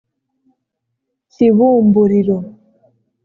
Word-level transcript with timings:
Kibumbuliro 1.33 2.37